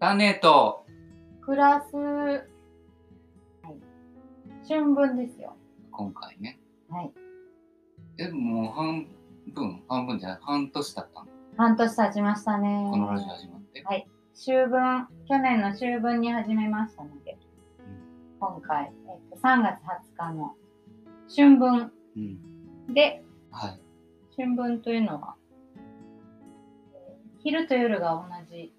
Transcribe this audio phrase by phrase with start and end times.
[0.00, 0.86] 種と
[1.42, 2.42] クラス、はい、
[4.66, 5.54] 春分ですよ。
[5.90, 6.58] 今回ね。
[6.88, 7.12] はい。
[8.18, 9.06] え、もう半
[9.54, 11.26] 分、半分じゃない、半年経ったの？
[11.56, 12.88] 半年経ちましたね。
[12.90, 13.82] このラジオ始まって？
[13.82, 14.08] はい。
[14.34, 17.36] 秋分、去年の秋分に始めましたので、
[18.38, 20.54] 今回、えっと、3月20日の
[21.34, 22.38] 春分うん。
[22.88, 22.94] うん。
[22.94, 23.80] で、はい。
[24.36, 25.34] 春分というのは、
[25.76, 28.72] えー昼と夜が同じ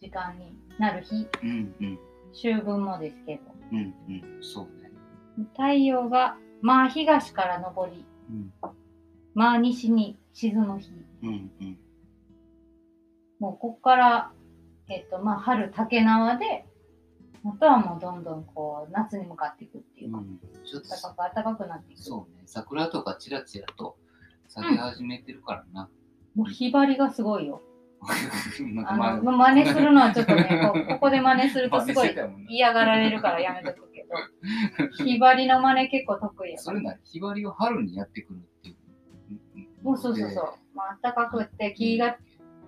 [0.00, 1.98] 時間になる日、うんうん。
[2.32, 4.24] 秋分もですけど、うんうん。
[4.40, 4.90] そうね。
[5.52, 8.52] 太陽がまあ東から昇り、うん。
[9.34, 10.90] まあ西に沈む日。
[11.22, 11.78] うんうん。
[13.40, 14.32] もうここから、
[14.88, 16.64] えっ、と、まあ春竹縄で、
[17.44, 22.02] あとはもうどんどんこう夏に向かっていくっていうか、うん、ちょっと暖かく暖かくなっていく。
[22.02, 23.98] そうね、桜とかチラチラと
[24.48, 25.90] 咲き始めてるからな。
[26.34, 27.60] もうひばりがすごいよ。
[28.86, 32.16] あ前の、真似するのはちょっとね、 こうここで真似するとすごい
[32.48, 36.58] 嫌がられるからやめとくけど、ひばりの真似結構得意や。
[36.58, 39.84] それなり、ひばりを春にやってくるっていう。
[39.84, 40.44] もうそうそうそう。
[40.74, 42.16] まあ暖かくって木が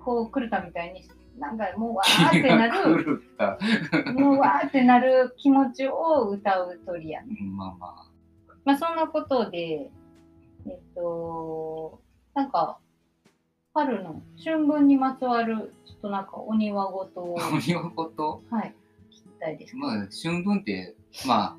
[0.05, 3.23] こう狂ったみたいに、なんかもうわーってなる。
[4.15, 7.37] もうわーってなる気持ちを歌う鳥やね。
[7.53, 8.12] まあまあ。
[8.65, 9.91] まあそんなことで、
[10.67, 12.01] えっと、
[12.34, 12.78] なんか、
[13.75, 18.75] 春の春分にまつわる、ちょっとなんかお庭ごとを、 お庭ことはい、
[19.11, 19.77] 聞きたいです。
[19.77, 20.95] まあ、春分って、
[21.27, 21.59] まあ、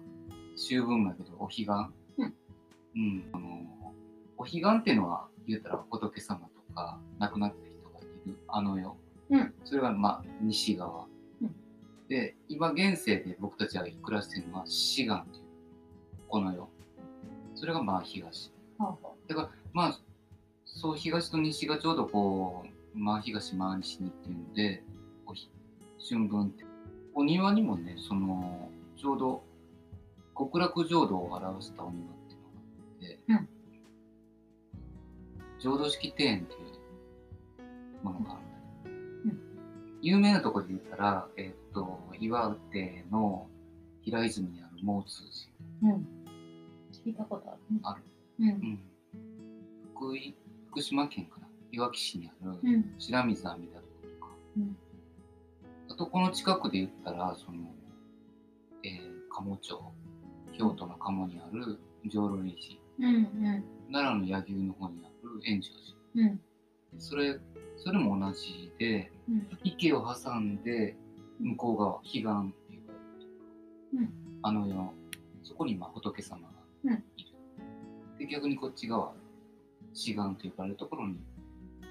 [0.56, 1.70] 秋分だけど、お彼岸？
[2.18, 2.34] うん。
[2.96, 3.30] うん。
[3.32, 3.94] あの、
[4.38, 8.96] お彼岸っていうのは、言うたら仏様とか、亡くなった人がいる、あの世。
[9.30, 9.54] うん。
[9.64, 11.06] それが、まあ、西側。
[11.42, 11.56] うん
[12.10, 15.46] で、今現世で僕たちが暮らしてるのは、志願という、
[16.28, 16.70] この世。
[17.56, 18.52] それが、まあ、東。
[18.78, 20.00] ほうほだから、まあ、
[20.76, 24.84] そう、東と西がちょうどこう、まあ、東、まあ、西にっていうので、
[26.10, 26.66] 春分って。
[27.14, 29.44] お庭にもね、その、ちょうど、
[30.38, 33.54] 極楽浄土を表したお庭っていうのがあって、
[35.60, 36.58] 浄土式庭園ってい
[38.02, 38.40] うものがあ
[38.86, 39.54] るんだけど、うん
[40.02, 43.48] 有名なところで言ったら、えーっと、岩手の
[44.02, 45.22] 平泉にある毛通
[45.82, 45.94] 寺。
[45.94, 45.96] う。
[45.96, 46.08] うん。
[46.92, 47.80] 聞いたことある、ね。
[47.84, 48.04] ある。
[48.40, 48.50] うん。
[48.50, 48.80] うん
[49.96, 50.36] 福井
[50.74, 52.96] 福島県かないわき市にあるうん。
[52.98, 54.76] 白水阿弥陀堂とか、うん
[55.90, 57.70] あとこの近くで言ったらその、
[58.84, 59.80] えー、鴨町
[60.58, 61.78] 京都の鴨にある
[62.10, 63.16] 浄瑠璃寺うん。
[63.16, 63.64] うん。
[63.92, 65.70] 奈良の柳生の方にある円成
[66.16, 66.40] うん。
[66.40, 66.40] 寺
[66.98, 67.40] それ
[67.78, 69.48] それも同じでうん。
[69.64, 70.96] 池を挟んで
[71.40, 72.54] 向こう側彼岸って言われる
[73.22, 74.14] とうん。
[74.42, 74.94] あの世
[75.44, 76.42] そこにまあ仏様
[76.84, 77.04] がいる、
[78.18, 79.14] で逆にこっち側
[79.94, 81.20] 志願と呼ばれるところに、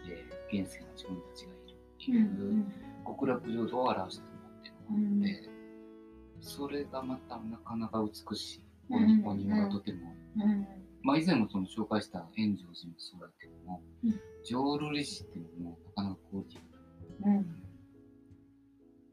[0.08, 2.16] えー、現世の自分たちがいるってうん。
[2.58, 2.66] いう、
[3.06, 5.50] 極楽浄土を表してるものっていうのがあって、
[6.40, 10.66] それがまたなかなか美しいおうん庭がとても、うん。
[11.02, 17.62] まあ以前もその紹介した円成寺もそうだけども、うん浄瑠璃寺っていうのもなかなかクオリティがうん。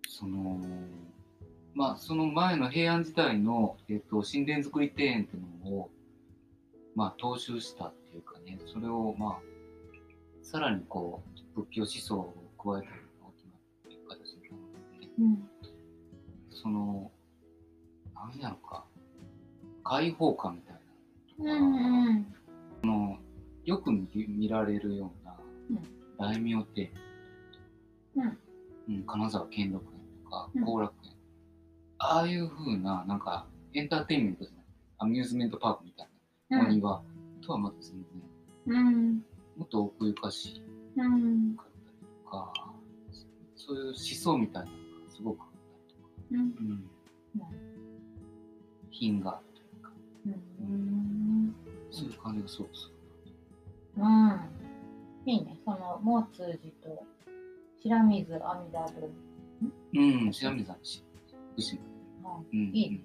[0.07, 0.59] その
[1.75, 5.91] まあその前の平安時代の、えっと神殿造り庭園っていうのを
[6.95, 9.49] まあ踏襲したっていうかねそれをまあ
[10.41, 11.21] さらにこ
[11.55, 15.49] う仏教思想を加えたような大きなっていう形なので、ね、うん。
[16.51, 17.11] その
[18.15, 18.83] 何やろか
[19.83, 21.75] 開放感みたいなうん。
[21.75, 22.35] うん。
[22.81, 23.17] その
[23.65, 25.35] よく見見られるような
[25.69, 25.83] うん。
[26.17, 26.91] 大名庭園、
[28.15, 28.37] うん。
[28.89, 29.89] うん、金沢兼六園
[30.23, 30.63] とかうん。
[30.63, 31.11] 後楽園、
[31.99, 34.65] ああいう風ななんかエンターテインメントじゃない。
[35.01, 36.11] アミューズメントパークみたいな
[36.51, 37.01] お庭
[37.41, 38.03] とはまた全
[38.65, 38.75] 然。
[38.75, 39.23] うん。
[39.57, 40.63] もっと奥ゆかし
[40.95, 41.55] うん。
[41.55, 42.53] かったりとか
[43.55, 45.57] そういう思想みたいなのがすごくあった
[45.93, 46.39] りとか、うん。
[46.39, 46.89] うん、
[48.89, 49.91] 品があるというか。
[50.61, 51.55] うん。
[51.91, 52.91] そういう感じがすごくす
[53.97, 54.39] うん。
[55.25, 55.57] いいね。
[55.65, 57.05] その、毛通寺と
[57.83, 59.01] 白水阿弥陀堂。
[59.01, 59.11] る
[59.93, 60.33] うん。
[60.33, 60.77] 白水さん。
[60.83, 61.03] し
[61.53, 61.81] 福島
[62.53, 62.59] うん。
[62.59, 62.75] うん。
[62.75, 62.91] いい。
[62.91, 63.01] ね。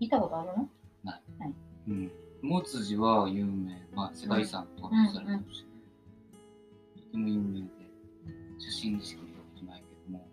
[0.00, 0.68] 行ったことあるの？
[1.88, 2.10] うん、
[2.42, 5.64] モツジは有名、まあ、世界遺産登録されてるし、
[6.94, 7.66] とても有名で、
[8.58, 10.28] 写真でしか見たことないけども、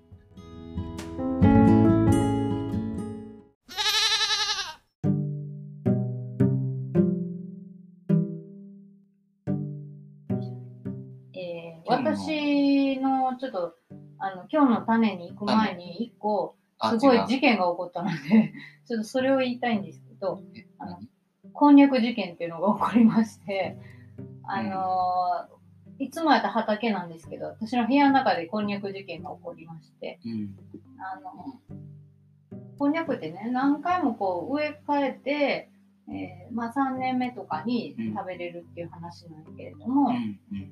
[11.34, 13.76] えー私のちょっと、
[14.18, 18.54] あの、今日の種に行く前に一個、あすごい事件が起こったので、
[18.86, 21.13] ちょっとそれを言いたいんですけど、えあの何？
[21.54, 23.78] こんにゃく事件っていうのが起こりまして、
[24.44, 25.64] あのー
[26.00, 30.56] いつもやったら畑なんですけど、私の部屋の中でこんにゃく事件が起こりまして、うん。
[31.00, 31.60] あの、
[32.80, 35.70] こんにゃくってね、何回もこう植え替えて、
[36.10, 40.40] えーまあ3年目とかに食べれるっていう話なんだけれども、うん。
[40.52, 40.72] うん。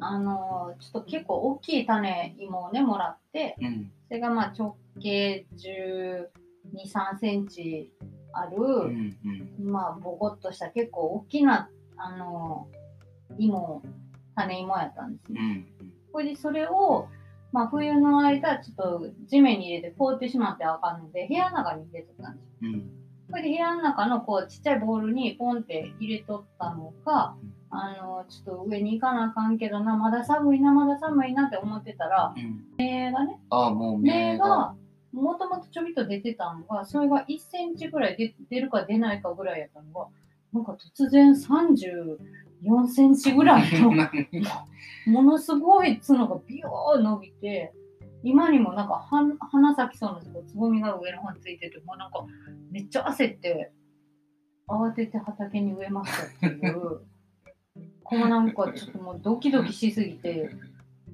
[0.00, 3.92] あの、ちょっと結構大きい種芋をね、もらって、うん。
[4.08, 6.26] それがまあ直径12、
[6.86, 7.92] 3センチ
[8.40, 9.16] ある、うん。
[9.60, 9.70] うん。
[9.70, 12.68] まあボコっとした結構大きな、あの、
[13.38, 13.82] 芋、
[14.34, 15.40] 種芋やったんですね。
[15.80, 15.92] うん。
[16.12, 17.08] これでそれを、
[17.52, 22.70] まあ冬の間、ちょっと地面に入れて凍ってしまってあかんので、部屋の中に入れとったんですよ。
[22.72, 22.90] うん。
[23.30, 27.34] これで部屋の中のこうちっちゃいボウルにポンって入れとったのが、
[27.70, 32.64] あの、ちょっと上に行かなあかんけどな、まだ寒いな、まだ寒いなって思ってたら、うん。
[32.78, 34.74] 芽がね、ああ、もう芽目が。
[35.14, 40.08] が、もともとちょびっと出てたのが、それが1センチぐらい出出るか出ないかぐらいやったのが、
[40.52, 43.92] なんか突然34センチぐらいの、
[45.06, 47.72] ものすごい角がビヨー伸びて、
[48.22, 52.24] 今にもなんかは花咲きそうなとこつぼみが上の方についてて、もうなんか
[52.70, 53.72] めっちゃ焦って、
[54.66, 57.00] 慌てて畑に植えましたっていう、
[58.02, 60.50] こうなんかちょっともうドキドキしすぎて、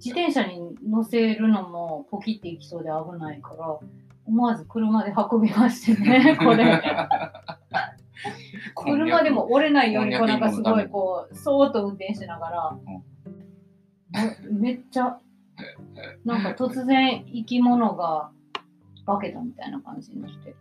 [0.04, 3.78] 自転車に乗せるのもポキっていきそうで危ないから、
[4.26, 6.82] 思わず車で運びましてね、 これ。
[8.76, 12.78] 車でも折れないようにこうなんかすごいこうそーっと運転しながら、
[14.50, 15.18] めめっちゃ
[16.24, 18.30] なんか突然生き物が
[19.06, 20.54] 化けたみたいな感じにして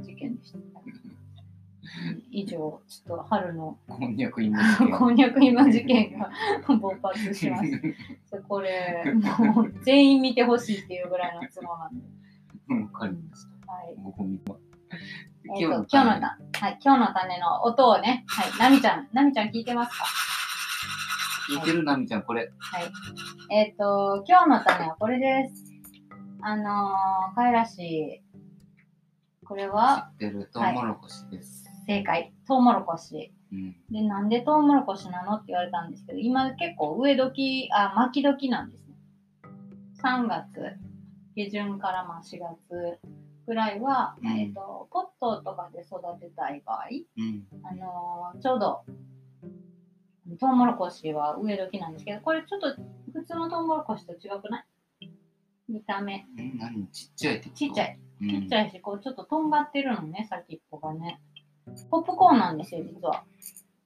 [0.00, 0.58] 事件でした。
[2.30, 4.90] 以上ちょっと春のこんにゃく芋事件。
[4.98, 6.30] こんにゃく今事件が
[6.76, 7.70] 勃発しまし
[8.30, 8.38] た。
[8.48, 9.04] これ
[9.38, 12.04] もう全員見てほしいっていうぐらいのつもなんで。
[12.70, 13.72] うんわかりました。
[13.72, 13.94] はい。
[13.98, 14.54] 僕も見た。
[15.56, 20.04] えっと、今日の種、はい、今日の種の音をね、はい、なみちゃん、なみちゃん聞いてますか？
[21.50, 22.50] 聞いてるなみちゃん、これ。
[22.58, 22.92] はい。
[23.50, 25.64] えっ、と、今日の種はこれです。
[26.40, 28.24] あのー、かいらしい。
[29.44, 31.63] これ知はってるトウモロコシです。
[31.86, 32.32] 正解。
[32.46, 33.32] トウモロコシ。
[33.52, 33.76] うん。
[33.90, 38.94] で、なんでトウモロコシなのって言われたんですけど、今結構植え時、あ、巻き時なんですね。
[40.02, 40.76] 3月
[41.34, 42.98] 下旬からまあ4月
[43.46, 46.86] ぐらいは、うんえっ、と、ポットとかで育てたい場合、
[47.18, 47.46] うん。
[47.64, 48.84] あのーちょうど、
[50.40, 52.74] トウモロコシは植え時なんですけど、これちょっと
[53.12, 54.64] 普通のトウモロコシと違くな
[55.00, 55.10] い？
[55.68, 56.26] 見た目。
[56.38, 56.86] え、何？
[56.88, 57.98] ちっちゃいってちっちゃい。
[58.22, 61.20] うんちっちゃいし、こうちょっととんがってるのね、先っぽがね。
[61.94, 63.22] ポップコーンなんですよ、実は。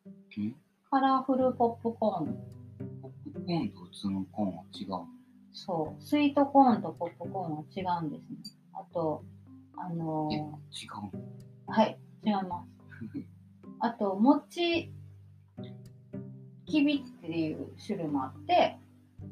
[0.07, 0.55] うん？
[0.91, 2.39] カラフルポップコーン。
[3.03, 4.89] ポップコーンと普通のコーンは違う。
[5.53, 6.03] そう。
[6.03, 7.65] スイートコーンとポップコーンは
[8.01, 8.37] 違うんですね。
[8.73, 9.23] あと、
[9.77, 10.49] あのえ、ー違
[11.13, 11.71] う。
[11.71, 13.29] はい、違います。
[13.81, 14.91] あと、餅
[16.65, 18.79] きびっていう種類もあって、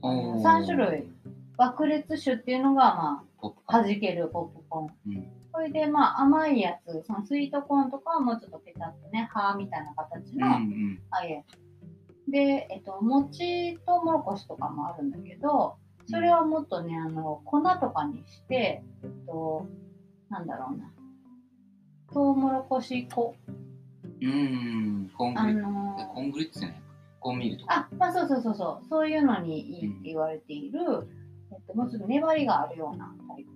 [0.02, 0.76] おー3種。
[0.76, 1.08] 類、
[1.56, 3.52] 爆裂種っていうのが、まあ。
[3.72, 5.14] 弾けるポップコーン。
[5.14, 5.35] うん。
[5.56, 10.98] それで、まあ、甘いやつ、そのスイートコーンとかはもうちょっとペタッとね、歯みたいな形うんうの、ん。
[11.10, 12.30] ああいうやつ。
[12.30, 19.66] で、えっと、餅とうもろこしとかもあるんだけど、それはもっとね、あの、粉とかにして、えっと、
[20.28, 20.92] なんだろうな。
[22.12, 23.34] とうもろこし粉。
[24.20, 25.10] うん。
[25.16, 25.62] コーングあリッツ。
[25.62, 26.82] のえコーングリッツじゃないか。
[27.20, 27.74] コーンミールとか。
[27.74, 30.80] あ、まあそうそうそうそう、そういうのにいいって言われている、
[31.50, 33.55] えっと、もうちょっと粘りがあるようなタイプ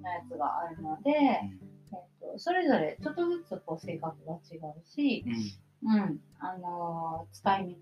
[0.00, 0.02] うん。
[0.02, 1.58] のやつがあるので、え
[1.96, 5.34] っと、それぞれちょっとずつこう性格が違うし、うん。
[5.82, 7.76] うん、あのー使い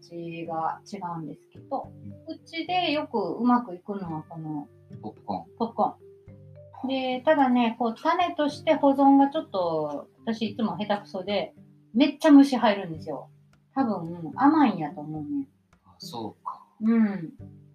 [0.47, 1.93] 道が違うんですけど、
[2.29, 4.69] うちでよくうまくいくのはこの
[5.03, 5.57] ポップコーン。
[5.59, 6.89] ポップコーン。
[6.89, 11.55] で、ただね、こう種として保存がちょっと、私いつも下手くそで、
[11.93, 13.31] めっちゃ虫入るんですよ。
[13.75, 15.49] 多分甘いんやと思うね。
[15.85, 16.65] あ、そうか。
[16.81, 17.33] うん。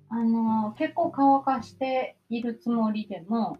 [0.09, 3.57] あのー結構乾かしているつもりでも、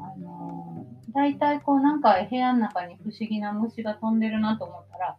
[0.00, 5.16] あのー、大体こうなんか部屋の中に不思議な虫が飛んでるなと思ったら、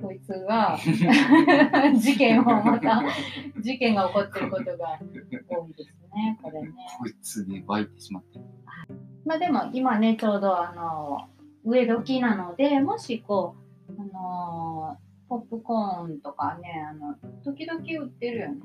[0.00, 0.76] こいつが
[1.96, 3.02] 事件をまた、
[3.60, 4.98] 事件が起こってることが
[5.48, 6.72] 多いですね、これね。
[6.98, 8.44] こいつで湧いてしまってる。
[9.24, 11.28] まあでも今ね、ちょうどあの、
[11.64, 13.54] 植え時なので、もしこ
[13.88, 18.60] う、あのーポップコーンとかね、あの、時々売ってるよね。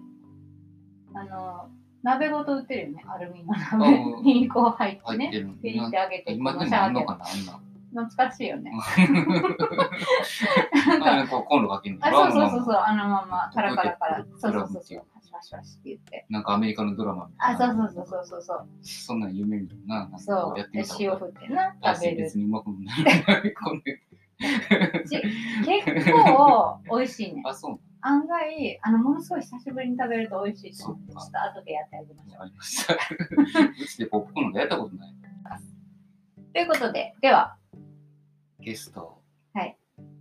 [1.13, 1.69] あの、
[2.03, 7.01] 鍋ごと売ってるよね、アルミの鍋うんにこう入ってね、入リってあげて、このかなあんな。
[7.91, 8.71] 懐かしいよね。
[11.03, 16.25] あれこうコンロかけるのあ、そうそうそうそう、あのままカラカラカラ、そうそうそうそう、パシパシパシって言って。
[16.29, 17.89] なんかアメリカのドラマみたいあ、な。
[17.89, 19.99] そうそうそうそうそうそんなん夢見るな。
[20.01, 20.51] なんかそう。
[20.51, 22.17] こやってでみた塩振ってな、食べる。
[22.17, 23.53] 別にうまくもない。
[23.53, 23.99] こんなち
[24.39, 27.41] 結構美味しいね。
[27.47, 27.79] あ、そう。
[28.01, 32.93] 案外あのものすごい久しぶりに食べると美味しいと思ちょっと後でやってあげましょうわかりました。
[33.83, 35.13] うちでポップコーンやったことない。
[36.53, 37.57] ということででは
[38.59, 39.17] ゲスト。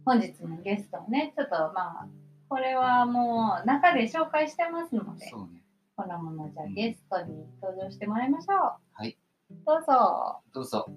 [0.07, 2.09] 本日のゲストをねちょっとまあ
[2.49, 5.65] これはもう中で紹介してますのでそうね。
[5.97, 9.19] こんなものじゃあうんゲストに登場してもらいましょうはい。
[9.67, 10.89] どうぞどうぞ。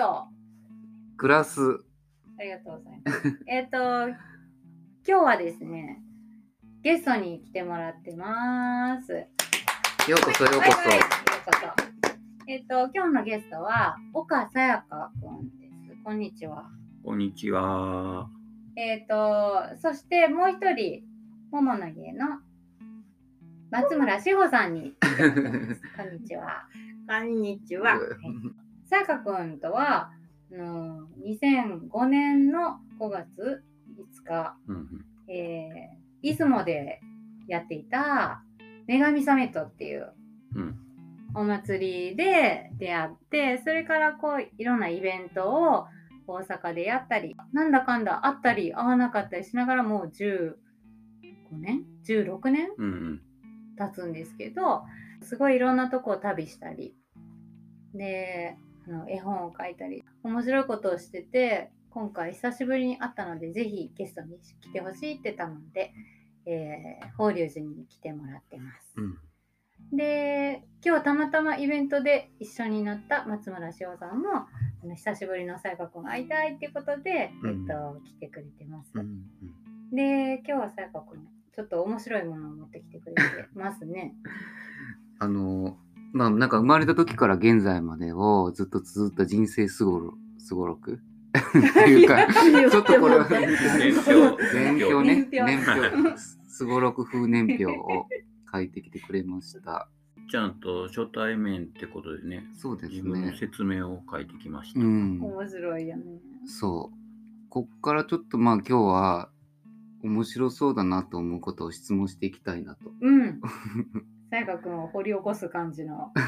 [0.00, 0.28] と
[1.18, 1.60] グラス。
[2.38, 3.40] ありがとうございます。
[3.46, 4.16] えっと、今
[5.04, 6.00] 日はですね、
[6.82, 9.12] ゲストに来てもらってます。
[9.12, 12.50] ようこそようこはいはい、ようこそ。
[12.50, 16.02] えっと、今日のゲストは、岡さやかくんです。
[16.02, 16.70] こんにちは。
[17.04, 18.30] こんにちは。
[18.76, 21.02] えっと、そしてもう一人、
[21.50, 22.40] 桃の家の
[23.70, 24.94] 松村志保さんに。
[25.94, 26.64] こんにちは。
[27.06, 27.98] こんにちは。
[28.90, 30.10] さやかくんとは、
[30.52, 33.62] あの2005年の5月
[33.96, 37.00] 5日、うんえー、出雲で
[37.46, 38.42] やっていた
[38.88, 40.12] 女神サミットっていう
[40.56, 40.76] うん。
[41.34, 45.86] お祭りで出会ってそれからこういろんなイベントを
[46.26, 50.54] 大阪でやったりなんだかんだあったり会わなかったりしながらもう15
[51.52, 52.70] 年？16年？
[52.76, 53.22] うんうん。
[53.78, 54.82] 経つんですけど
[55.22, 56.96] すごいいろんなとこを旅したり。
[57.94, 58.56] で
[58.90, 65.92] あの絵本を描いたり面白いことをしてて今回久しぶりに会ったのでぜひゲストに来てほしいって頼んで、
[66.46, 68.94] えー法隆寺に来てもらってます。
[68.96, 69.18] うん
[69.92, 78.92] で今日はたまたまイベントで一緒になった松村志保さんもあの久しぶりのさやかくん会いたいっていうことで、うんえっと、来てくれてます。
[78.94, 79.24] うん
[79.92, 83.22] で今日はさやかくんちょっと面白いものを持ってきてくれて
[83.54, 84.14] ますね。
[85.18, 85.76] あの、
[86.12, 91.00] まあなんか生まれた時から現在までをずっと綴った人生すごろすごろく？
[91.30, 93.46] っていうか、ちょっとこれは年
[93.94, 98.06] 表年表ね、年年表表、すごろく風年表を
[98.52, 99.88] 書いてきてくれました。
[100.28, 103.36] ちゃんと初対面ってことでね、そうです自分のね。
[103.38, 104.80] 説明を書いてきました。
[104.80, 105.20] うん。
[105.22, 106.02] 面白いよね。
[106.46, 106.96] そう。
[107.48, 109.30] こっからちょっとまあ今日は
[110.02, 112.92] 面白そうだなと思うことを質問していきたいなと。
[113.00, 113.40] うん。
[114.30, 116.12] さやかくんを掘り起こす感じの。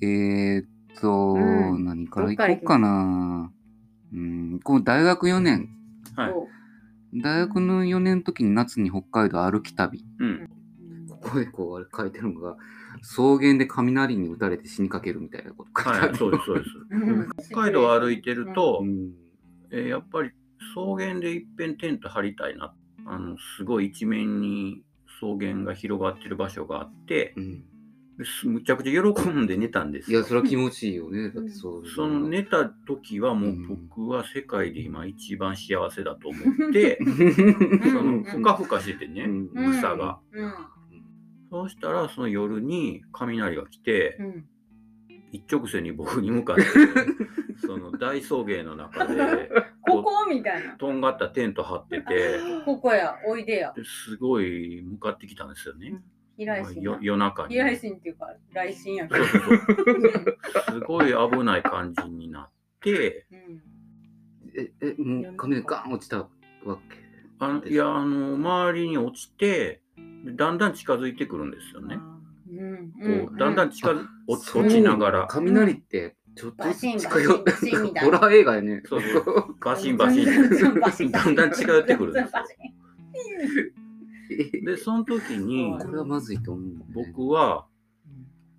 [0.00, 0.66] えーっ
[1.00, 3.52] と、うん何からいこうかな。
[4.10, 5.68] うん、この大学4年、
[6.16, 6.32] はい。
[6.32, 6.48] お
[7.14, 10.02] 大学の4年の時に夏に北海道歩き旅。
[10.18, 10.48] うん。
[11.10, 12.56] ここでこうあれ書いてるのが、
[13.02, 16.08] 草原で雷に打たれて死にかけるみたいなこと書いてある。
[16.08, 16.70] はい、そうです、そうです。
[16.90, 19.12] うん北海道を歩いてると、うん
[19.70, 20.30] えーやっぱり
[20.72, 22.74] 草原でいっぺんテント張りたいな。
[23.10, 24.82] あの、すごい一面に
[25.18, 27.64] 草原が広がってる場所があって、うん
[28.44, 31.30] むちゃくちゃ喜んで寝たんですよいや、それは気持ちいいよね。
[31.30, 31.86] だってそう。
[31.86, 36.38] その寝た時はもううん僕は世界で今一番幸せだと思
[36.68, 40.18] って、んそのふかふかしててね、うんうん草が。
[40.32, 40.52] うん。
[41.50, 44.44] そうしたらその夜に雷が来て、うん。
[45.30, 46.64] 一直線に僕に向かって、
[47.60, 49.50] その大草原の中で、
[49.82, 50.76] ここみたいな。
[50.76, 53.72] とんがったテント張ってて、 ここや、おいでや。
[53.74, 56.00] ですごい向かってきたんですよね。
[56.36, 56.98] 平井心よ。
[57.00, 57.54] 夜中に。
[57.54, 59.24] 平井心っていうか、来心やけど。
[60.72, 62.50] すごい危ない感じになっ
[62.80, 63.62] て、うん
[64.54, 66.28] え、え、もう髪がガン落ちたわ
[66.88, 66.96] け？
[67.40, 69.82] あのいや、あの、周りに落ちて、
[70.24, 71.96] でだんだん近づいてくるんですよね。
[71.96, 78.82] うんこうだんだん近づ、落ちながら、雷って、ちょっとバシン近寄バシンバシンみたいなホラー映画やね。
[78.86, 82.54] そうそうバシンバシンズンバシンだんだん近寄ってくるんですよバシ
[84.62, 86.84] ンで、その時にう、これはまずいと思う、ね。
[86.92, 87.66] 僕は、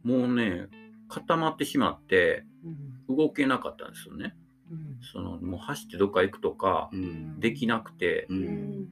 [0.03, 0.67] もうね、
[1.07, 4.35] 固まってしまって、うん動けなかったんですよね。
[4.71, 7.39] うんその、もう走ってどっか行くとかう、ん。
[7.39, 8.35] できなくて、う。
[8.35, 8.43] うん
[8.83, 8.87] ん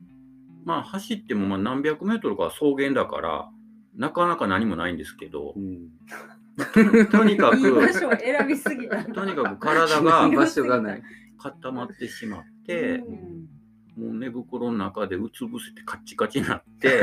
[0.65, 3.49] まあ走ってもまあ何百メートルかは草原だから、
[3.95, 5.89] なかなか何もないんですけどう、ん。
[7.11, 9.03] とにかく、選びすぎた。
[9.03, 11.03] とにかく体が場所がない。
[11.37, 13.47] 固まってしまって、うん
[13.97, 17.01] もう寝袋の中でうつ伏せてカッチカチになって、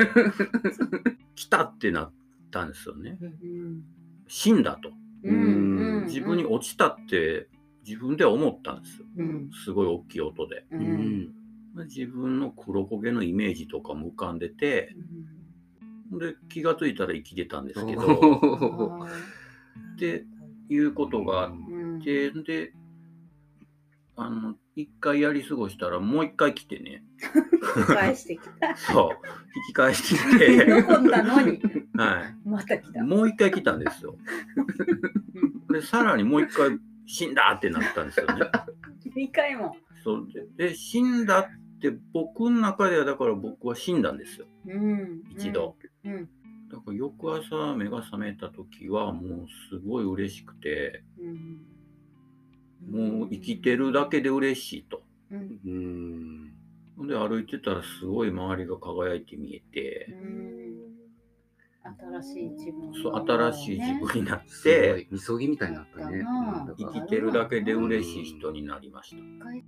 [1.34, 2.12] 来たってなっ
[2.52, 3.18] たんですよね。
[3.20, 3.82] うん
[4.28, 4.92] 死んだと。
[5.24, 7.48] うん自分に落ちたって
[7.84, 9.06] 自分では思ったんですよ。
[9.16, 10.66] うんすごい大きい音で。
[10.70, 11.34] ううんん。
[11.88, 14.94] 自分の黒焦げのイメージとかも浮かんでて、
[16.12, 19.08] で気がついたら生きてたんですけど、
[19.94, 20.24] って
[20.68, 22.02] いうことがあっうん。
[22.02, 22.72] て、で、
[24.16, 27.02] あの一回やり過ごしたらもう一回来てね。
[27.86, 28.74] 返してきた。
[28.76, 29.26] そう。
[29.56, 30.36] 引き返して。
[30.36, 31.60] きて、残ったのに、
[31.96, 33.00] はまた来た。
[33.00, 34.16] い、もう一回来たんですよ。
[35.70, 38.34] でさらにもう一回死んだってなったんですよね。
[39.16, 39.76] 2回も。
[40.02, 40.28] そう。
[40.56, 41.44] でで死んだっ
[41.80, 44.46] て僕の中ではだから僕は死んだんですよ。
[44.66, 45.22] うん。
[45.30, 46.28] 一度、うん。
[46.74, 53.20] だから翌朝目が覚めた時はもうすごい嬉しくてうん。
[53.20, 55.60] もう生きてるだけで嬉しいとうん。
[56.98, 57.06] うん。
[57.06, 60.54] で歩いてたらすごい周りが輝いて見えて、うん
[61.84, 66.24] 新しい自分そう新しい自分になっすて、ごい、みそぎみたいになったね。
[66.78, 69.16] 生きてるだけで嬉しい人になりました。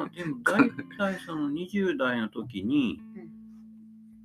[0.08, 3.28] でも大体その20代の時にうん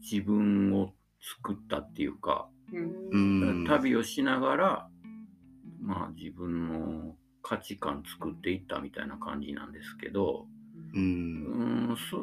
[0.01, 3.65] 自分を作ったっていうか、うんうん。
[3.65, 4.89] 旅をしながら、
[5.81, 10.47] まあ自分の価値観作っていったみたいな感じなんですけど、
[10.93, 10.97] う。
[10.97, 12.17] うんん、そ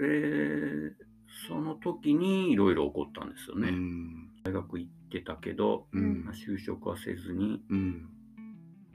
[0.00, 0.92] れ、
[1.48, 3.68] その時にいろいろ起こったんですよね。
[3.68, 4.28] うん。
[4.44, 8.08] 大学行ってたけど、うんまあ就職はせずに、うん。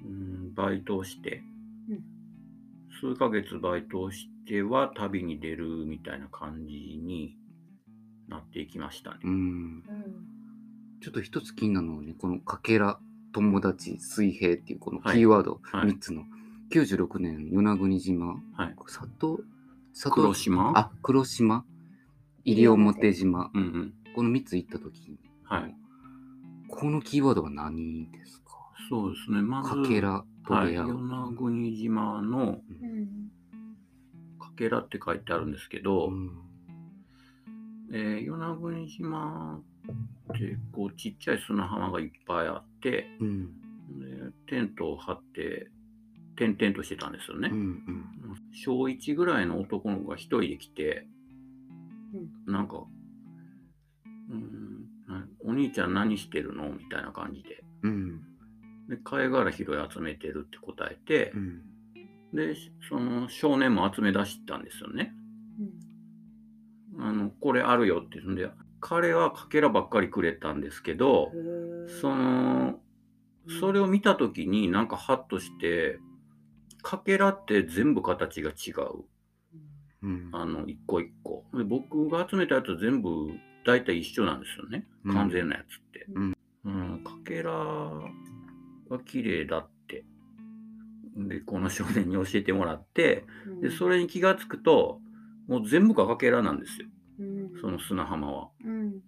[0.03, 1.43] うん、バイトをして、
[1.89, 2.17] うん
[2.99, 7.37] 数ヶ月バイトをしては旅に出るみたいな感じに
[8.27, 9.19] なっていきましたね。
[9.23, 9.83] うん。
[11.07, 12.99] ちょっと一つ気になるのはね、このかけら、
[13.31, 16.23] 友達、水平っていうこのキーワードはい3つの、
[16.69, 18.75] 96年、与那国島、はい。
[18.85, 19.39] 里、
[19.93, 20.73] 里黒島？
[20.77, 21.63] あ、黒島、
[22.43, 23.93] 西表島、うんうん。
[24.17, 25.75] この3つ行った時に、はい。
[26.67, 28.51] このキーワードは何ですか？
[28.89, 29.41] そうですね。
[29.41, 30.73] まず、かけらとはい。
[30.73, 30.87] 出会う。
[30.89, 33.31] 与那国島のうん
[34.41, 36.31] かけらって書いてあるんですけど、うん
[37.93, 39.61] えー与那国島
[40.33, 43.45] ってこうちっちゃい砂浜がいっぱいあって、うん。
[43.99, 45.69] でテントを張って
[46.35, 47.49] 点々としてたんですよね。
[47.51, 47.57] うん。
[47.57, 48.05] うん。
[48.51, 51.07] 小1ぐらいの男の子が一人で来て、
[52.45, 52.83] なんか、
[54.29, 57.63] うん、なお兄ちゃん何してるのみたいな感じで。
[57.83, 58.21] うん。
[58.89, 61.61] で、貝殻拾い集めてるって答えてう、ん。
[62.33, 62.55] で、
[62.87, 65.13] その少年も集め出したんですよね。
[66.99, 68.49] あの、これあるよって言うんで、
[68.87, 71.33] 彼はかけらばっかりくれたんですけど、
[71.99, 72.79] その、
[73.59, 75.99] それを見たときになんかハッとして、
[76.83, 79.03] かけらって全部形が違う。
[80.03, 80.29] うん。
[80.31, 81.43] あの、一個一個。
[81.53, 83.09] で僕が集めたやつは全部
[83.65, 84.87] 大体一緒なんですよね。
[85.03, 86.05] うん完全なやつって。
[86.13, 87.51] うんうんかけら
[88.89, 90.05] が綺麗だって。
[91.17, 93.25] で、この少年に教えてもらって、
[93.61, 95.01] で、それに気がつくと、
[95.49, 96.87] もう全部がかけらなんですよ。
[97.59, 98.49] その砂浜は。
[98.63, 99.01] うん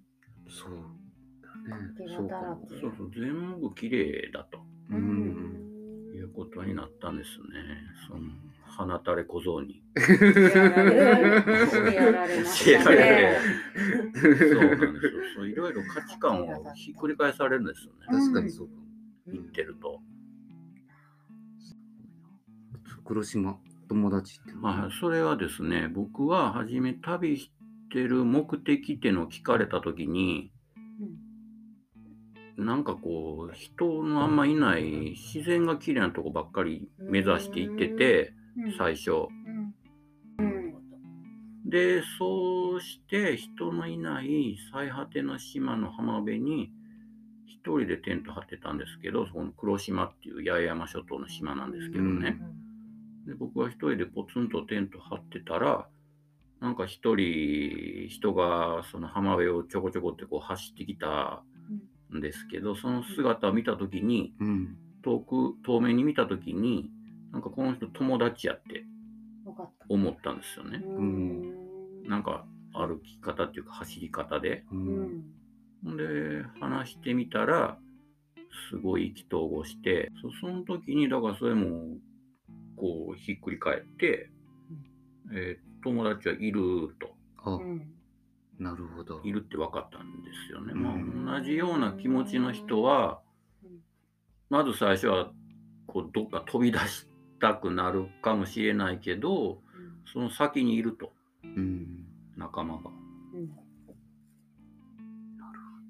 [0.47, 0.71] そう
[1.69, 1.93] だね。
[2.17, 2.29] そう
[2.81, 6.11] そうそう、全部綺麗だとうん。
[6.15, 7.37] いうことになったんですね。
[8.07, 8.31] その、
[8.93, 9.83] 放たれ小僧に。
[9.95, 10.07] や
[12.11, 13.39] られました教えられね。
[14.13, 15.11] そうなんですよ。
[15.35, 17.99] そういろいろ価値観をひっくり返されるんですよね。
[18.07, 18.81] 確かにそうかも。
[19.27, 20.01] 言ってると。
[23.05, 24.53] 黒島、友達って。
[24.59, 27.58] はい、それはですね、僕は初め旅して
[27.95, 30.51] る目的っていうのを聞かれたときに、
[32.57, 38.33] なんかこう、人のあんまいない自然が綺麗なとこばっかり目指していってて、
[38.77, 39.27] 最初。
[41.65, 46.71] で、そうして人のいない最果ての島の浜辺に
[47.45, 52.37] 一人でテント張ってたんですけど、そこの黒島っていう八重山諸島の島なんですけどね。
[53.27, 55.87] で僕は一人でポツンとテント張ってたら、
[56.61, 61.43] なんか一人人がその浜辺をちょこちょこってこう走ってきた
[62.13, 64.77] んですけど、その姿を見たときに、うん。
[65.01, 66.91] 遠く、遠目に見たときに、
[67.31, 68.83] なんかこの人友達やって。
[69.87, 70.81] 思ったんですよね。
[70.85, 74.63] うんなんか歩き方っていうか走り方で。
[74.71, 75.23] んん
[75.83, 76.03] ほんで、
[76.59, 77.77] 話してみたら、
[78.69, 81.97] すごい意気投合して、そその時に、だからそれも、
[82.75, 84.29] こう、ひっくり返って、
[85.33, 87.93] えー友達はいると、あう、ん
[88.59, 89.21] なるほど。
[89.23, 90.73] いるって分かったんですよね。
[90.73, 93.21] うんまあ、同じような気持ちの人は
[93.63, 93.79] うん、
[94.49, 95.31] まず最初は、
[95.87, 97.07] こう、どっか飛び出し
[97.39, 99.61] たくなるかもしれないけど、
[100.11, 101.13] その先にいると、
[101.43, 102.05] うん。
[102.35, 102.89] 仲間が。
[103.33, 103.49] うん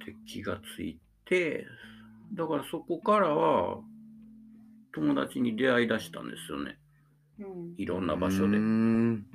[0.01, 1.65] って気がついて、
[2.33, 3.79] だからそこからは
[4.93, 6.77] 友達に出会い出したんですよね。
[7.39, 8.59] うんいろんな場所でう。
[8.59, 9.25] ん。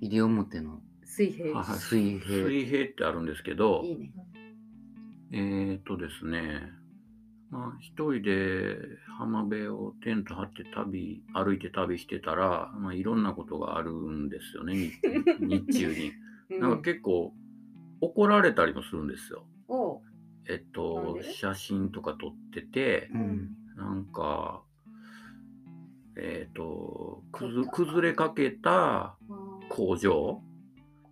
[0.00, 2.46] 西表の水平はい水平。
[2.46, 4.12] 水平ってあるんですけど、いいね。
[5.32, 6.70] えーとですね、
[7.50, 8.76] まあ、一人で
[9.18, 14.92] 浜辺をテント張って旅、歩いて旅してたら、まあ、いろんなことがあるんですよね、日
[15.40, 16.12] 日中に。
[16.60, 17.34] なんか結構
[18.00, 19.46] 怒られたりもするんですよ。
[20.48, 21.32] えっと、で？
[21.32, 24.62] 写真とか撮ってて、うんなんか、
[26.16, 29.18] えっと、くず崩れかけた
[29.68, 30.40] 工場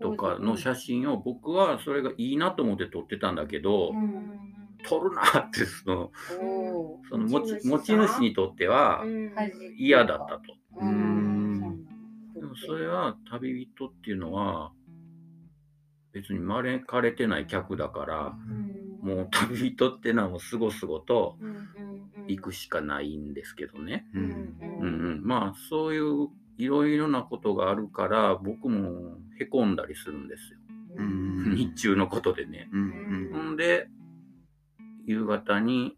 [0.01, 4.41] とかの写真を僕はそれがいいなと思って撮ってたんだけど、うん。
[4.87, 6.13] 撮るなってその
[7.09, 9.33] その持ち持ち主にとってはうん。
[9.79, 10.43] 嫌だったと。
[12.35, 14.73] でもそれは旅人っていうのは
[16.13, 18.37] 別に招かれてない客だから
[19.03, 19.09] うん。
[19.17, 21.37] もう旅人ってのはもうすごすごと
[22.27, 24.07] 行くしかないんですけどね。
[25.23, 30.59] まあそういういろいろなことがあるから僕もへこんだりするんですよ。
[30.97, 32.69] うん日中のことでね。
[32.73, 33.89] うんほんで
[35.07, 35.97] 夕方に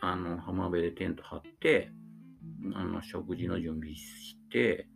[0.00, 1.90] あの浜辺でテント張って
[2.74, 4.86] あの食事の準備して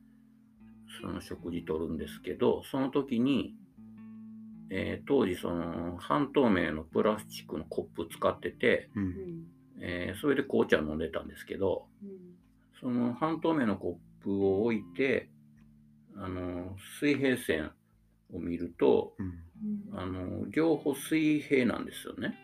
[1.01, 3.55] その食事とるんですけどその時に、
[4.71, 9.15] えー当時その半透明のプラスチックのコップ使ってて、ううんん
[9.81, 11.87] えーそれで紅茶飲んでたんですけど
[12.81, 13.99] その半透明のコップ
[14.31, 15.29] を置いて
[16.17, 17.71] あの水平線
[18.33, 19.27] を見るとうん。
[19.27, 19.99] うん。
[19.99, 22.35] あの両方水平なんですよね。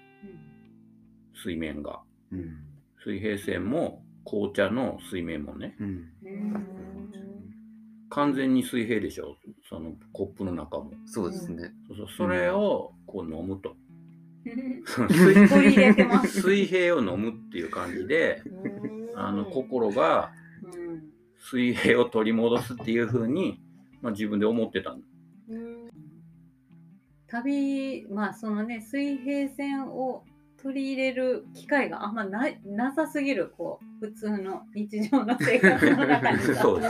[1.43, 2.01] 水面が。
[2.33, 2.57] うん。
[3.05, 5.75] 水平線も紅茶の水面もね。
[5.81, 6.13] うん。
[8.11, 9.37] 完全に水平でしょ。
[9.69, 10.93] そのコップの中も。
[11.07, 11.73] そうですね。
[11.89, 12.09] そうそう。
[12.17, 13.77] それをこう飲むと、
[15.09, 18.43] 水平を飲むっていう感じで
[19.15, 20.40] あの心がうん
[21.41, 23.61] 水平を取り戻すっていう風に、
[24.03, 24.99] まあ、自分で思ってたの。
[27.27, 30.25] 旅まあそのね水平線を
[30.63, 36.39] 取り入れる機会があんまないなさすぎるこう普通の日常の生活の中に。
[36.39, 36.89] さ そうで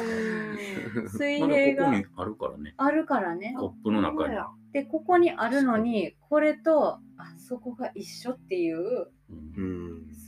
[1.07, 2.75] 水まだ平がここにあるからね。
[2.77, 3.55] あるからね。
[3.57, 4.35] コップの中に、
[4.73, 7.01] でここにあるのにこれとあ
[7.39, 9.09] そこが一緒っていう。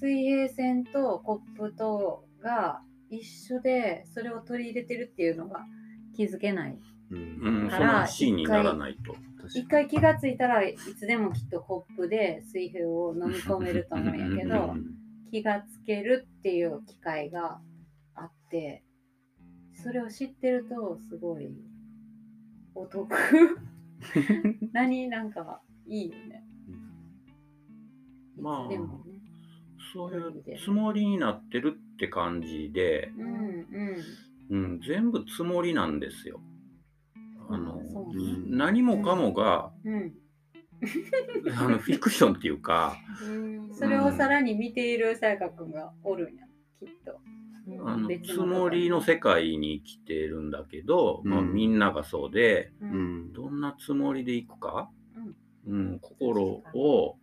[0.01, 5.61] 水平線とコップとが一緒でそれを取り入れてるっていうのが
[6.17, 6.79] 気づけない。
[7.11, 9.15] うん、そからのシーンにならないと。
[9.55, 14.85] 一回気がついたらいつでもきっとコップで水平を飲み込めると思うんやけどうん。
[15.31, 17.61] 気がつけるっていう機会が
[18.15, 18.83] あって
[19.75, 21.51] それを知ってるとすごい
[22.75, 23.09] お得。
[24.73, 26.45] 何なんかいいよね。
[28.39, 29.21] まあでもね。
[29.93, 33.27] そういうつもりになってるって感じで、うん
[34.51, 34.65] うん。
[34.65, 36.41] うん、全部つもりなんですよ。
[37.49, 40.15] あのあそううん何もかもがうん。
[41.57, 42.97] あのフィクションっていうか
[43.73, 46.47] それをさらに見ているさやかくんがおるんや。
[46.81, 47.21] きっと。
[47.87, 54.91] あのつもりの世界に生きてるんだけど、まあ、うんみんながそうでどんなつもりでいくか、
[55.67, 57.17] うん、心を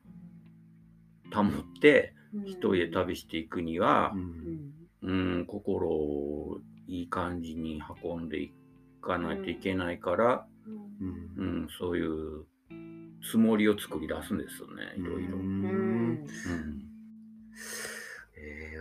[1.34, 2.14] 保って
[2.46, 4.18] 一人で旅していくにはう、
[5.08, 8.52] うんんうん、心をいい感じに運んでい
[9.02, 12.46] かないといけないから、うんうんそういう
[13.22, 15.38] つもりを作り出すんですよねいろいろ。
[15.38, 15.42] う
[18.42, 18.72] え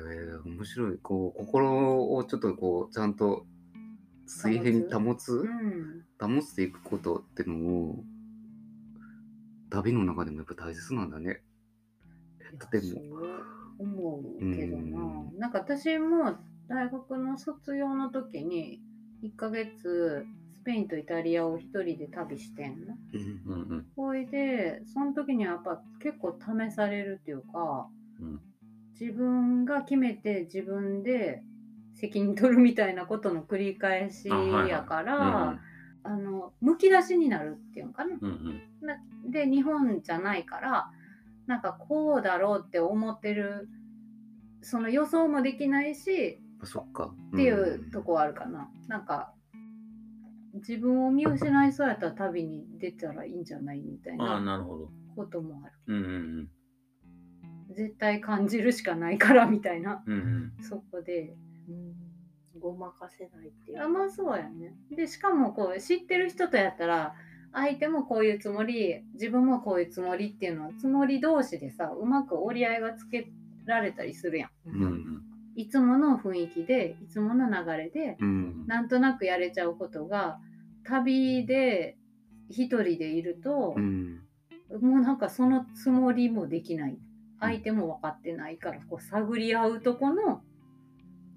[0.44, 0.98] ー、面白い。
[0.98, 3.46] こう、心をちょっとこう、ちゃんと
[4.26, 8.04] 水平に保つうん保つていくことってのを、
[9.70, 11.42] 旅の中でもやっぱ大切なんだね。
[12.70, 14.98] でも、そう思うけどな、
[15.30, 15.38] うん。
[15.38, 16.36] なんか私も
[16.68, 18.80] 大学の卒業の時に
[19.22, 20.26] 1ヶ月
[20.60, 22.94] スペインとイタリアを一人で旅してんの。
[23.46, 23.52] うん。
[23.52, 23.86] うんうん。
[23.96, 27.88] ほいでその時にはやっぱ結構試されるっていうか
[28.20, 28.40] うん。
[29.00, 31.42] 自分が決めて自分で
[31.94, 34.68] 責任取るみたいなことの繰り返しあはいはい。
[34.70, 35.60] やから、
[36.04, 38.16] あのむき出しになるっていうのかな。
[38.20, 38.86] うんうん。
[38.86, 38.96] な
[39.30, 40.90] で日本じゃないから
[41.48, 43.68] なんかこうだろうって思ってる
[44.62, 47.12] その予想もできないしあそっか。
[47.32, 49.32] っていうとこはあるかな、なんか
[50.54, 54.90] 自分を見失いそうやったら旅に出たらいいんじゃないみたいうんああななるほど。
[55.16, 55.72] こともある。
[55.86, 55.98] うんう
[56.42, 56.48] ん
[57.74, 60.02] 絶対感じるしかないからみたいな。
[60.06, 60.64] うんうん。
[60.64, 61.36] そこで。
[62.58, 63.82] ごまかせないっていう。
[63.82, 64.74] あまあそうやね。
[64.90, 67.14] でしかもこう知ってる人とやったら
[67.52, 73.30] 相手もこういうつもり自分もこういうつもりっていうのはつもり同士でさうまく折り合いがつけ
[73.64, 75.22] られたりするやんうんうん
[75.56, 78.64] いつもの雰囲気でいつもの流れでうん。
[78.66, 80.38] なんとなくやれちゃうことが
[80.84, 81.96] 旅で
[82.48, 84.20] 一人でいるとう、ん。
[84.80, 86.98] もうなんかそのつもりもできない
[87.40, 90.42] 相手も分かってないからこう探り合うとこの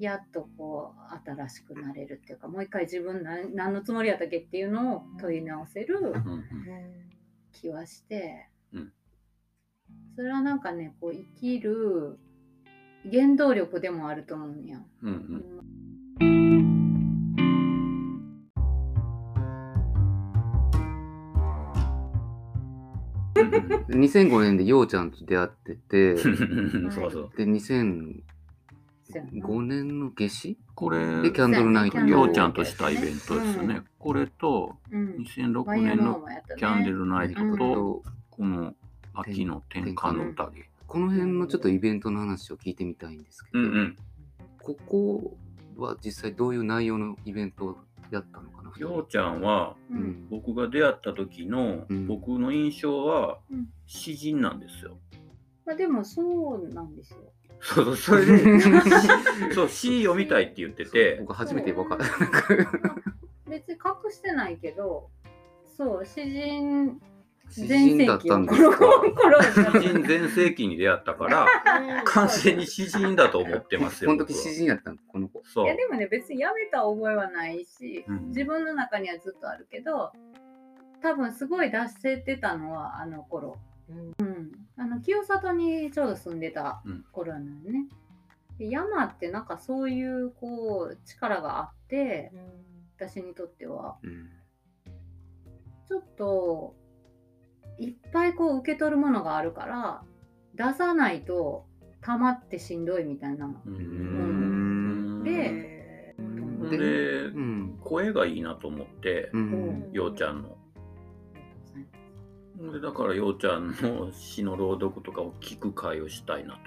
[0.01, 6.15] やっとこう新しくなれるっていうかもう一回自分何何のつもりやったっけっていうのを問い直せる
[7.51, 8.49] 気はして、
[10.15, 12.17] それはなんかねこう生きる
[13.11, 14.79] 原動力でもあると思うんや。
[15.03, 15.61] うんうん。
[24.01, 26.15] 2005年でようちゃんと出会ってて。
[26.17, 26.21] で
[27.45, 28.23] 2000
[29.11, 30.57] 5年の夏至？
[30.75, 31.99] これ、でキャンドルナイト。
[31.99, 33.83] ようちゃんとしたイベントですよね。
[33.99, 36.23] これと、2006年の
[36.57, 38.73] キャンドルナイトと、この
[39.13, 40.69] 秋の天下の宴。
[40.87, 43.95] この辺のちょっとイベントの話を聞いてみたいんですけど、うんうん、
[44.61, 45.37] ここ
[45.77, 47.77] は実際どういう内容のイベント
[48.11, 48.71] やったのかな？
[48.77, 49.75] ようちゃんは、
[50.29, 53.39] 僕が出会った時の、僕の印象は
[53.85, 54.97] 詩人なんですよ。
[55.65, 57.19] まあ、でもそうなんですよ。
[57.61, 58.59] そうそう、それで、
[59.53, 62.05] そう、詩読みたいって言ってて、僕初めて分かった。
[63.49, 65.09] 別に隠してないけど、
[65.77, 66.99] そう、詩人
[67.49, 69.79] 詩全盛人だったんですか？
[69.81, 71.45] 詩人全盛期に出会ったから、
[72.05, 74.11] 完全に詩人だと思ってますよ。
[74.11, 75.41] この時詩人やったのこの子。
[75.45, 75.75] そういや。
[75.75, 80.13] でもね別にやめた覚えはないし、うん自分の中にはずっとあるけど
[81.01, 83.57] 多分すごい出せてたのはあの頃、
[84.19, 87.87] うん、あの清里にちょうど住んでた頃なのね、
[88.57, 92.31] で山ってなんかそういうこう力があって
[92.97, 93.97] 私にとっては。
[94.03, 94.29] うん
[95.87, 96.73] ちょっと
[97.77, 100.03] いっぱいこう受け取るものがあるから
[100.55, 101.65] 出さないと
[101.99, 103.47] 溜まってしんどいみたいな。
[103.47, 105.19] ううん。
[105.19, 106.15] んで
[106.77, 107.77] でうん。
[107.83, 109.89] 声がいいなと思ってう、ん。
[109.91, 110.57] ようちゃんの。
[112.73, 116.59] でだからようちゃんの詩の朗読とかを聞く会をしたいなと。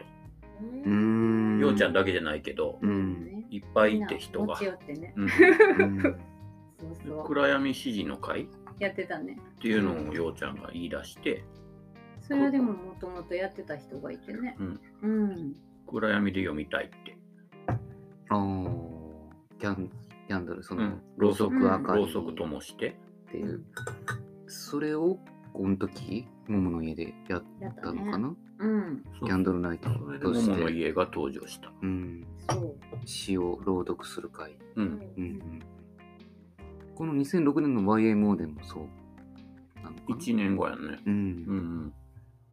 [0.87, 1.59] うん。
[1.61, 3.24] ようちゃんだけじゃないけど、うん。
[3.26, 4.59] ねいっぱいいて人が。
[7.24, 8.44] 暗闇詩人の会？
[8.44, 8.46] っ
[8.78, 9.38] やってたね。
[9.61, 11.44] ていうのをようちゃんが言い出して、
[12.20, 14.57] それはでももともとやってた人がいてね。
[14.59, 14.80] うん。
[15.02, 15.54] うん。
[15.87, 17.16] 暗闇で読みたいって。
[18.30, 18.94] あー。
[19.61, 19.90] キャン
[20.26, 21.02] キャンドル、その、うん。
[21.16, 22.00] ろうそく明かり。
[22.00, 22.96] ろうそくともして。
[23.28, 23.62] っていう。
[24.46, 25.18] それを、
[25.54, 27.44] この時、モモの家でやっ
[27.80, 29.04] たのかな、うん。
[29.24, 31.72] キャンドルナイトとし桃のて、家が登場した。
[31.80, 32.76] うん、そう。
[33.04, 34.56] 詩を朗読する会。
[34.74, 34.84] うん。
[34.84, 35.24] うん。
[35.24, 35.62] うん、
[36.96, 38.88] この2006年の YMO でもそう。
[39.82, 40.98] なのかな？1年後やんね。
[41.06, 41.12] うん。
[41.12, 41.92] うんうん。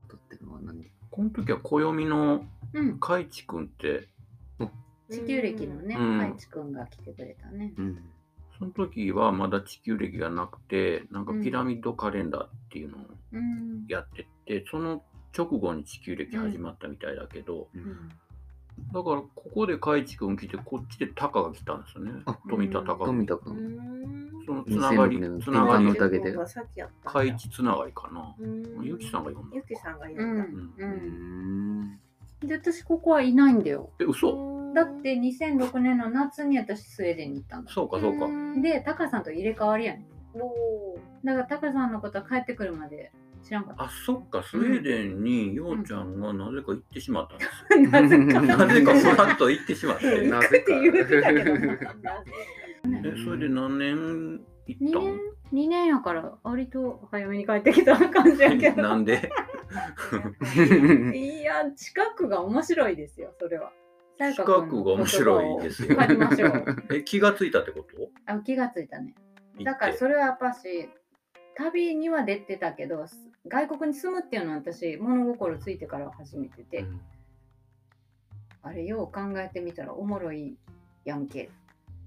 [0.08, 3.00] とってのは何この時は暦のうん。
[3.00, 4.10] 海地君って、
[5.10, 6.20] 地球歴のねうん。
[6.20, 7.74] 海地くんが来てくれたね。
[7.78, 7.98] うん。
[8.62, 13.02] その時はまだ地球歴がなくて、なんかピラミッドカレンダーっていうのを
[13.34, 15.04] うんやってて、その
[15.36, 18.12] 直後に地球歴始まったみたいだけど、うん
[18.94, 22.38] だからここで海地君来て、こっちでタカが来たんですよねあ。
[22.50, 23.06] 富田タカ。
[23.06, 23.80] 富田君。
[24.46, 25.86] そのつながり2006年、つながり
[27.04, 28.36] 海地つながりかな。
[28.82, 29.64] ゆきさんが読んだゆ。
[29.64, 30.44] きさんがう読んだ。
[30.44, 32.00] んううんん。
[32.48, 37.72] で私ここはいないんだよえ、嘘だって2006年の夏に私スウェーデンに行ったんだ。
[37.72, 38.28] そうかそうか。
[38.62, 40.06] でタカさんと入れ替わりやねん。
[40.40, 43.12] おだからタカさんのことは帰ってくるまで
[43.44, 43.84] 知らんかった。
[43.84, 47.90] あ、そっか、スウェーデンにようちゃんがなぜか行ってしまったんですよ。
[47.90, 48.42] なぜか。
[48.42, 50.22] なぜかふらっと行ってしまって。
[50.28, 50.80] なぜか。
[50.80, 51.58] 言ってたけどえ、
[53.26, 55.20] それで何年行2った年
[55.54, 58.82] ？2年やから割と早めに帰ってきた感じやけのど。
[58.90, 59.32] なんで？
[61.14, 63.72] いや近くが面白いですよそれは
[64.32, 67.88] 近くが面白いですよ帰りましょうえ、気がついたってこと
[68.26, 69.16] あ気がついたね
[69.64, 70.90] だからそれはやっぱし
[71.56, 73.06] 旅には出てたけど
[73.48, 77.02] 外国に住むっていうのは私物心ついてから初めてで、うん
[78.64, 80.56] あれよう考えてみたらおもろい
[81.04, 81.50] やんけ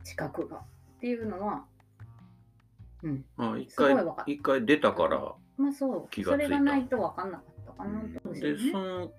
[0.04, 0.60] 近くがっ
[1.00, 1.64] ていうのは
[3.02, 3.96] うんあ一回
[4.26, 5.32] 一回出たから。
[5.56, 9.12] まあそう気がついたそれがないと分かんなかったかなと思うで、その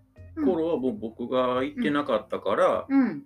[0.44, 3.24] 頃はもう僕が行ってなかったから、うん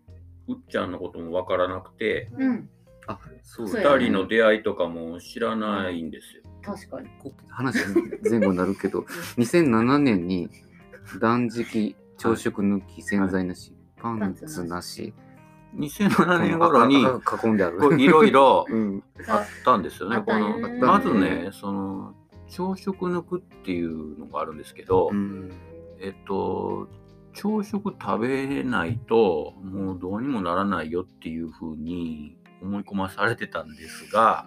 [0.47, 2.69] うっちゃんのこともわからなくて、うん
[3.05, 6.43] あ、そうそうやね二人の出会いとかも知らないんですよ。
[6.63, 7.77] 確かにこ話
[8.29, 9.01] 前後になるけど、
[9.37, 10.49] 2007年に
[11.19, 15.13] 断食、朝食抜き、洗剤なし、パンツなし、
[15.75, 17.77] 2007年頃に、ああ囲んである。
[17.77, 19.03] こういろいろ うん。
[19.27, 20.21] あったんですよね。
[20.21, 22.13] このねまずね、その
[22.49, 25.51] 朝食抜くっていうのがあるんですけど、うん。
[26.01, 26.87] えっと、
[27.33, 34.45] 朝食食べないともうどうにもならないよっていうふうに思い込まされてたんですが、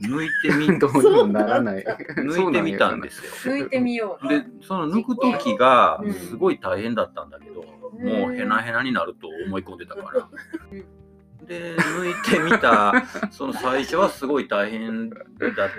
[0.00, 1.84] 抜いてみ どうにもならない。
[2.16, 3.54] 抜いてみたんですよ。
[3.54, 4.28] 抜いてみよう。
[4.28, 10.28] でその抜く時がうんすごい大変だったんだけど、うんもうヘナヘナになると思い込んでたから
[10.72, 11.46] うん。
[11.46, 15.20] で抜いてみたその最初はすごい大変だっ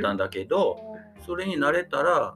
[0.01, 0.77] たんだけど
[1.25, 2.33] それに慣れたら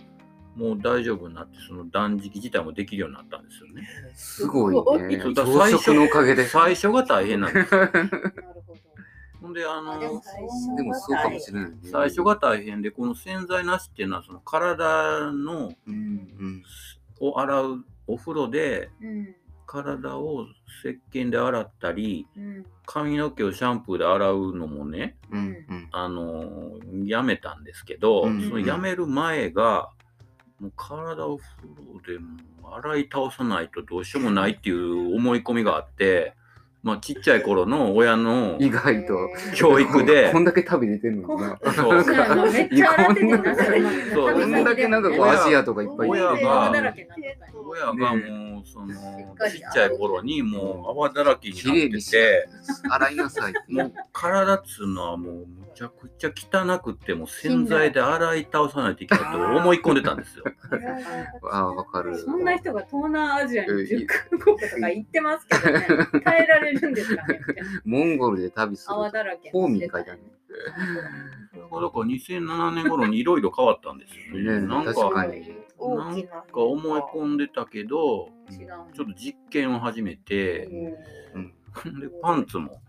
[0.57, 3.87] もう大丈夫になってその断食自体もできるようになったんですよね。
[4.15, 4.75] すごい
[5.07, 5.19] ね。
[5.21, 6.47] そうだ朝食のおかげで。
[6.47, 7.81] 最初が大変なんですよ。
[7.81, 8.09] なる
[8.65, 8.79] ほど。
[9.39, 10.21] ほんであのでも
[10.75, 11.77] でもそうかもしれないね。
[11.83, 15.93] 最初が大変でこの洗剤なしっていうのはその体のうん
[16.39, 16.63] うん。
[17.19, 19.35] を洗うお風呂でうん。
[19.69, 20.45] 体を
[20.81, 22.65] 石鹸で洗ったりうん。
[22.85, 25.39] 髪の毛をシャンプーで洗うのもねうん
[25.69, 25.87] うん。
[25.91, 26.71] あの
[27.05, 29.91] やめたんですけど、うんそのやめる前が
[30.59, 36.36] もう体を風呂でも洗い倒さないとどうしようもないっていう思い込みがあって、
[36.83, 39.29] まあ、ちっちゃい頃の親の意外と。
[39.55, 41.59] 教育でこんだけ旅出てるのにな。
[41.73, 52.49] そうそうやなめっちゃ洗っててな、それまでそうこんだけなんかこう親足跡がいっぱい親が泡だらけになって親がもうそのちっちゃい頃にもう泡だらけにな綺っててて。
[52.89, 53.59] 洗いなさいって。
[53.69, 60.43] もう体っつうのはもうむちゃくちゃ汚くてもう洗剤で洗い倒さないといけないと思い込んでたんですよ。
[61.51, 62.17] ああ、わかる。
[62.17, 65.87] そんな人が東南アジアに10カ国とか行ってますけどね、
[66.23, 68.93] 耐えられるんですかねみたいなモンゴルで旅する。
[68.93, 69.51] 泡だらけ。
[69.51, 70.21] ホーミーって書いてある。
[71.55, 74.61] だから2007年頃にいろいろ変わったんですよね。
[74.61, 75.41] ねなんか確かに
[75.79, 78.29] なんか思い込んでたけど。
[78.49, 80.67] ちょっと実験を始めて、
[81.35, 82.81] うんでパンツも、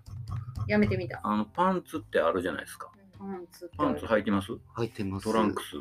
[0.69, 1.21] やめてみた。
[1.25, 2.93] あのパンツってあるじゃないですか。
[3.19, 4.57] パンツパンツ履いてます？
[4.73, 5.25] 入ってます。
[5.25, 5.77] トランクス。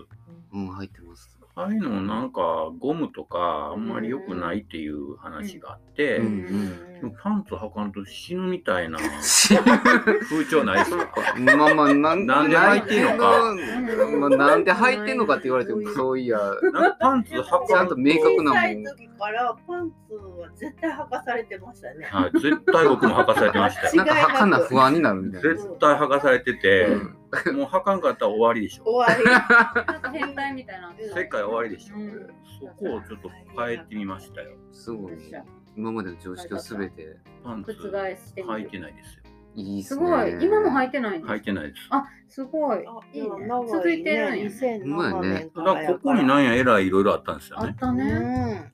[0.52, 1.37] うん、入ってます。
[1.60, 6.46] ああいうのなんかゴムとかあんまり良くないっていう話があって、うん。
[6.94, 11.08] でもパンツ履かんと死ぬみたいな風潮ないですか？
[11.58, 13.56] まあまあ、なんなんで履いてんのか？
[14.20, 16.38] まあ、なんで履いてんのかって言われても、そういや、
[16.74, 18.54] なんかパンツ履かんちゃんと明確なもん。
[18.54, 22.06] 小さい時からパンツは絶対履かされてましたね。
[22.06, 23.96] はい、絶対僕も履かされてましたよ。
[23.96, 25.56] なんか履かな不安になるみたいな。
[25.56, 27.17] 絶対履かされてて、うん
[27.54, 28.84] もう履かんかったら終わりでしょ。
[28.86, 29.26] 終わり。
[29.92, 30.94] なんか変態みたいな。
[30.98, 31.96] 世界終わりでしょ。
[31.96, 32.28] うん
[32.60, 34.52] そこをちょっと変えてみましたよ。
[34.72, 35.14] すごい。
[35.76, 39.24] 今までの常識をすべてパンツ覆して履いてないですよ。
[39.56, 40.44] いいっすごい。
[40.44, 41.88] 今も履いてないんです履いてないです。
[41.90, 42.86] あ、すごい。
[43.14, 43.30] いいね。
[43.70, 44.46] 続いてるんや。
[44.46, 47.70] 2007年だかかららここになんやえらいいろいろあったんですよね。
[47.70, 48.74] あったね。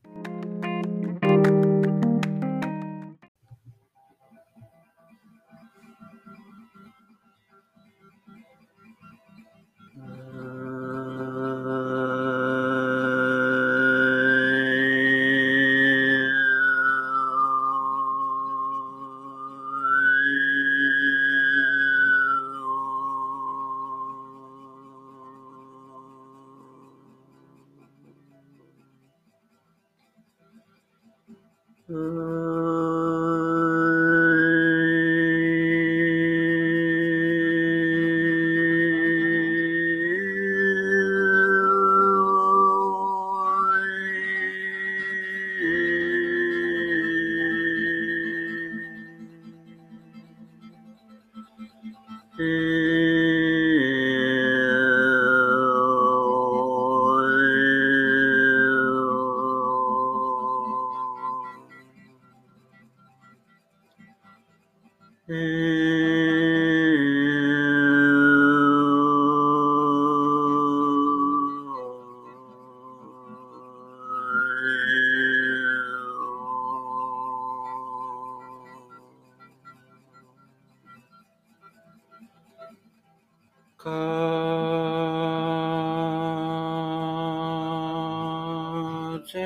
[89.25, 89.39] 風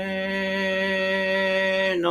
[2.02, 2.08] の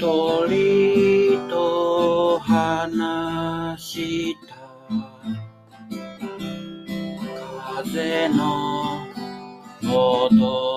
[0.00, 4.56] 鳥と話した。
[7.74, 9.06] 風の
[9.84, 10.69] 音。